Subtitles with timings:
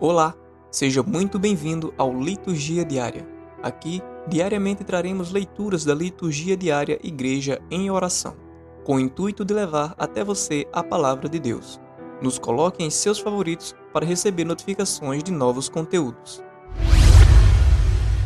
[0.00, 0.32] Olá,
[0.70, 3.26] seja muito bem-vindo ao Liturgia Diária.
[3.60, 8.36] Aqui, diariamente traremos leituras da Liturgia Diária Igreja em Oração,
[8.84, 11.80] com o intuito de levar até você a palavra de Deus.
[12.22, 16.44] Nos coloque em seus favoritos para receber notificações de novos conteúdos.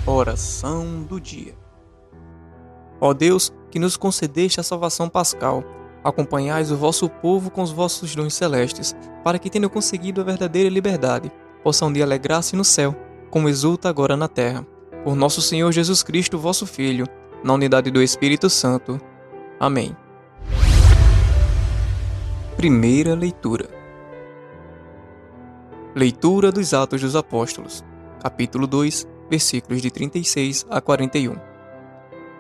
[0.07, 1.55] Oração do Dia
[3.01, 5.65] Ó Deus, que nos concedeste a salvação pascal,
[6.05, 8.95] acompanhais o vosso povo com os vossos dons celestes,
[9.25, 12.95] para que, tendo conseguido a verdadeira liberdade, possam de alegrar-se no céu,
[13.31, 14.67] como exulta agora na terra.
[15.05, 17.07] Por nosso Senhor Jesus Cristo, vosso Filho,
[17.43, 19.01] na unidade do Espírito Santo.
[19.59, 19.97] Amém.
[22.57, 23.69] Primeira leitura.
[25.95, 27.85] Leitura dos Atos dos Apóstolos,
[28.23, 31.37] capítulo 2, versículos de 36 a 41.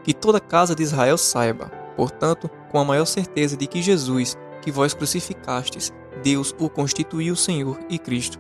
[0.03, 4.37] Que toda a casa de Israel saiba, portanto, com a maior certeza de que Jesus,
[4.63, 5.93] que vós crucificastes,
[6.23, 8.39] Deus o constituiu Senhor e Cristo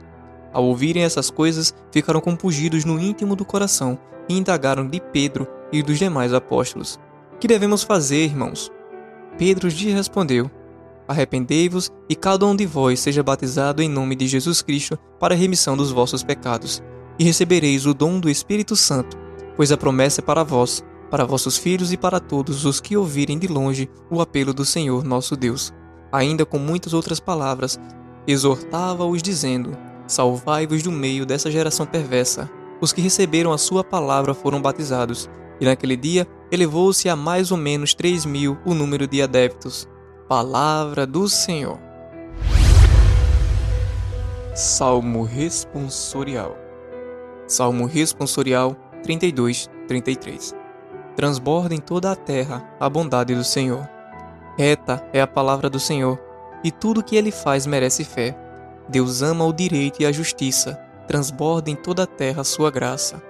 [0.53, 5.83] ao ouvirem essas coisas, ficaram compungidos no íntimo do coração e indagaram de Pedro e
[5.83, 6.99] dos demais apóstolos:
[7.41, 8.71] Que devemos fazer, irmãos?
[9.39, 10.51] Pedro lhes respondeu:
[11.09, 15.37] Arrependei-vos e cada um de vós seja batizado em nome de Jesus Cristo para a
[15.37, 16.83] remissão dos vossos pecados,
[17.19, 19.17] e recebereis o dom do Espírito Santo,
[19.57, 23.39] pois a promessa é para vós, para vossos filhos e para todos os que ouvirem
[23.39, 25.73] de longe o apelo do Senhor nosso Deus.
[26.11, 27.79] Ainda com muitas outras palavras,
[28.27, 32.51] exortava-os dizendo: Salvai-vos do meio dessa geração perversa.
[32.81, 37.57] Os que receberam a sua palavra foram batizados, e naquele dia elevou-se a mais ou
[37.57, 39.89] menos três mil o número de adeptos.
[40.29, 41.79] Palavra do Senhor.
[44.55, 46.57] Salmo responsorial.
[47.47, 50.55] Salmo responsorial 32, 33.
[51.17, 53.89] Transborda em toda a terra a bondade do Senhor.
[54.59, 56.19] Reta é a palavra do Senhor,
[56.63, 58.37] e tudo que ele faz merece fé.
[58.89, 63.23] Deus ama o direito e a justiça, transborda em toda a terra a sua graça.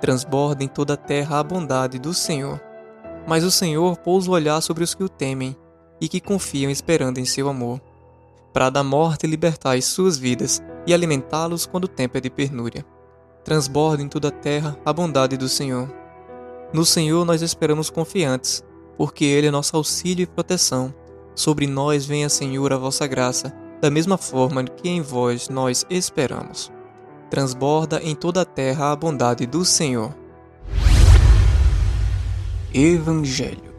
[0.00, 2.60] Transborda em toda a terra a bondade do Senhor.
[3.26, 5.56] Mas o Senhor pousa o olhar sobre os que o temem
[6.00, 7.80] e que confiam esperando em seu amor,
[8.52, 12.84] para da morte libertar as suas vidas e alimentá-los quando o tempo é de penúria.
[13.42, 15.92] Transborda em toda a terra a bondade do Senhor.
[16.72, 18.62] No Senhor nós esperamos confiantes,
[18.96, 20.94] porque Ele é nosso auxílio e proteção.
[21.34, 26.72] Sobre nós venha, Senhor, a vossa graça da mesma forma que em vós nós esperamos.
[27.30, 30.14] Transborda em toda a terra a bondade do Senhor.
[32.72, 33.74] Evangelho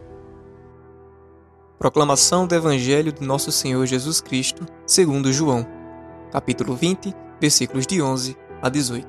[1.78, 5.68] Proclamação do Evangelho de Nosso Senhor Jesus Cristo, segundo João,
[6.32, 9.08] capítulo 20, versículos de 11 a 18.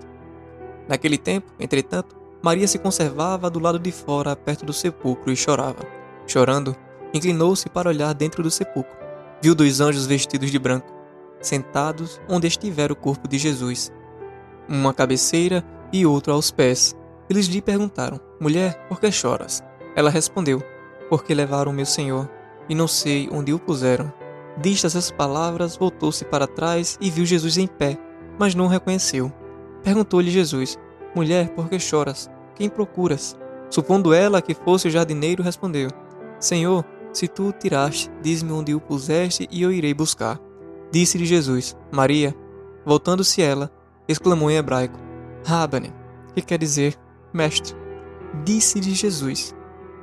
[0.89, 5.87] Naquele tempo, entretanto, Maria se conservava do lado de fora, perto do sepulcro, e chorava.
[6.27, 6.77] Chorando,
[7.15, 9.06] inclinou-se para olhar dentro do sepulcro
[9.41, 10.93] viu dois anjos vestidos de branco,
[11.41, 13.93] sentados onde estivera o corpo de Jesus,
[14.69, 16.95] uma à cabeceira e outro aos pés.
[17.29, 19.63] Eles lhe perguntaram: Mulher, por que choras?
[19.95, 20.63] Ela respondeu:
[21.09, 22.29] Porque levaram meu Senhor,
[22.69, 24.13] e não sei onde o puseram.
[24.59, 27.99] Distas as palavras, voltou-se para trás e viu Jesus em pé,
[28.39, 29.33] mas não o reconheceu.
[29.83, 30.79] Perguntou-lhe Jesus:
[31.15, 32.31] Mulher, por que choras?
[32.55, 33.37] Quem procuras?
[33.71, 35.89] Supondo ela que fosse o jardineiro, respondeu:
[36.39, 36.85] Senhor,
[37.17, 40.39] se tu o tiraste, diz-me onde o puseste e eu irei buscar.
[40.93, 42.37] Disse-lhe Jesus, Maria.
[42.85, 43.73] Voltando-se ela,
[44.07, 44.99] exclamou em hebraico,
[45.45, 45.95] Rabane,
[46.35, 46.95] que quer dizer,
[47.33, 47.75] mestre.
[48.45, 49.55] Disse-lhe Jesus,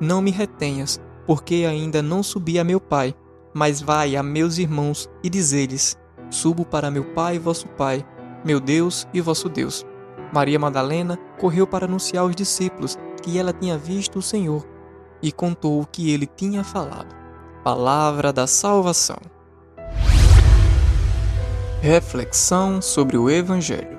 [0.01, 3.13] não me retenhas, porque ainda não subi a meu pai,
[3.53, 5.95] mas vai a meus irmãos e diz-lhes,
[6.31, 8.03] subo para meu pai e vosso pai,
[8.43, 9.85] meu Deus e vosso Deus.
[10.33, 14.72] Maria Madalena correu para anunciar aos discípulos que ela tinha visto o Senhor
[15.23, 17.15] e contou o que ele tinha falado.
[17.63, 19.17] Palavra da salvação.
[21.81, 23.97] Reflexão sobre o Evangelho.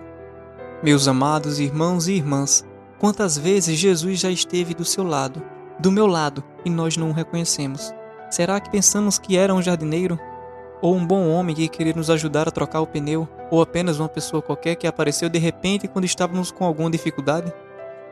[0.83, 2.63] Meus amados irmãos e irmãs,
[2.99, 5.43] quantas vezes Jesus já esteve do seu lado,
[5.79, 7.93] do meu lado, e nós não o reconhecemos?
[8.31, 10.19] Será que pensamos que era um jardineiro?
[10.83, 13.27] Ou um bom homem que queria nos ajudar a trocar o pneu?
[13.51, 17.51] Ou apenas uma pessoa qualquer que apareceu de repente quando estávamos com alguma dificuldade?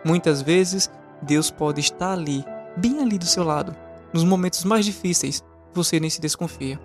[0.03, 2.44] Muitas vezes, Deus pode estar ali
[2.77, 3.75] bem ali do seu lado,
[4.13, 5.43] nos momentos mais difíceis,
[5.75, 6.81] você nem se desconfia.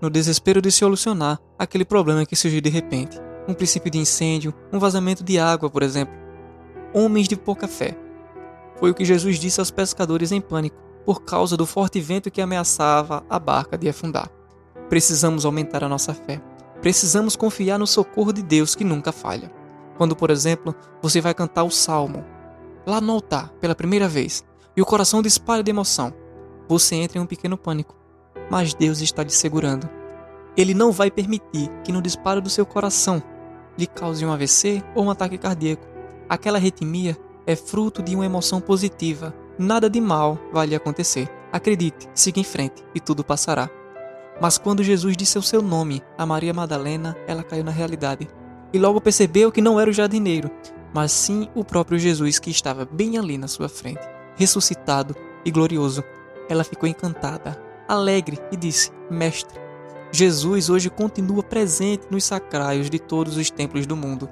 [0.00, 4.78] No desespero de solucionar aquele problema que surgiu de repente, um princípio de incêndio, um
[4.78, 6.14] vazamento de água, por exemplo.
[6.92, 7.96] Homens de pouca fé.
[8.76, 12.40] Foi o que Jesus disse aos pescadores em pânico, por causa do forte vento que
[12.40, 14.28] ameaçava a barca de afundar.
[14.88, 16.40] Precisamos aumentar a nossa fé.
[16.80, 19.50] Precisamos confiar no socorro de Deus que nunca falha.
[19.96, 22.24] Quando, por exemplo, você vai cantar o salmo,
[22.86, 24.44] lá no altar, pela primeira vez,
[24.76, 26.12] e o coração dispara de emoção.
[26.68, 27.96] Você entra em um pequeno pânico,
[28.50, 29.88] mas Deus está te segurando.
[30.56, 33.22] Ele não vai permitir que no disparo do seu coração
[33.76, 35.86] lhe cause um AVC ou um ataque cardíaco.
[36.28, 37.16] Aquela arritmia
[37.46, 39.34] é fruto de uma emoção positiva.
[39.58, 41.28] Nada de mal vai lhe acontecer.
[41.52, 43.68] Acredite, siga em frente e tudo passará.
[44.40, 48.28] Mas quando Jesus disse o seu nome a Maria Madalena, ela caiu na realidade.
[48.72, 50.50] E logo percebeu que não era o jardineiro,
[50.92, 54.02] mas sim o próprio Jesus que estava bem ali na sua frente,
[54.36, 55.14] ressuscitado
[55.44, 56.02] e glorioso.
[56.48, 59.58] Ela ficou encantada, alegre e disse: Mestre,
[60.12, 64.28] Jesus hoje continua presente nos sacrários de todos os templos do mundo.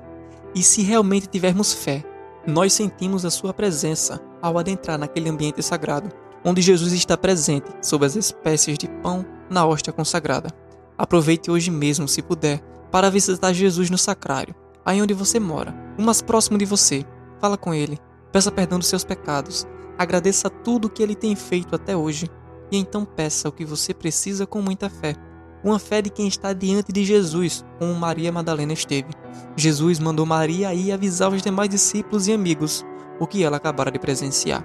[0.55, 2.05] E se realmente tivermos fé,
[2.47, 6.11] nós sentimos a sua presença ao adentrar naquele ambiente sagrado,
[6.45, 10.51] onde Jesus está presente sob as espécies de pão na hóstia consagrada.
[10.99, 12.61] Aproveite hoje mesmo, se puder,
[12.91, 17.05] para visitar Jesus no sacrário, aí onde você mora, o mais próximo de você.
[17.41, 17.99] Fala com ele,
[18.31, 19.67] peça perdão dos seus pecados,
[19.99, 22.31] agradeça tudo o que ele tem feito até hoje
[22.71, 25.15] e então peça o que você precisa com muita fé.
[25.63, 29.11] Uma fé de quem está diante de Jesus, como Maria Madalena esteve.
[29.57, 32.85] Jesus mandou Maria ir avisar os demais discípulos e amigos
[33.21, 34.65] o que ela acabara de presenciar.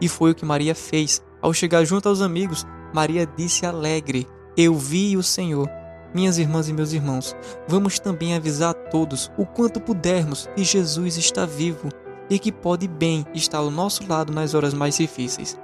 [0.00, 1.22] E foi o que Maria fez.
[1.40, 4.26] Ao chegar junto aos amigos, Maria disse alegre:
[4.56, 5.70] Eu vi o Senhor.
[6.12, 7.34] Minhas irmãs e meus irmãos,
[7.66, 11.88] vamos também avisar a todos o quanto pudermos que Jesus está vivo
[12.28, 15.58] e que pode bem estar ao nosso lado nas horas mais difíceis.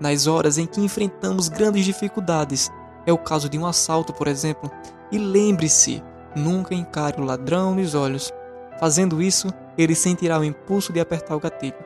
[0.00, 2.70] Nas horas em que enfrentamos grandes dificuldades,
[3.06, 4.70] é o caso de um assalto, por exemplo,
[5.12, 6.02] e lembre-se,
[6.34, 8.32] nunca encare o ladrão nos olhos.
[8.78, 11.76] Fazendo isso, ele sentirá o impulso de apertar o gatilho.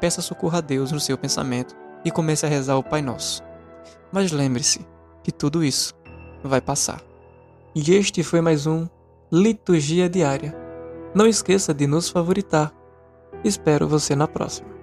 [0.00, 3.42] Peça socorro a Deus no seu pensamento e comece a rezar o Pai Nosso.
[4.12, 4.86] Mas lembre-se
[5.22, 5.94] que tudo isso
[6.42, 7.00] vai passar.
[7.74, 8.86] E este foi mais um
[9.32, 10.54] Liturgia Diária.
[11.14, 12.72] Não esqueça de nos favoritar.
[13.44, 14.73] Espero você na próxima.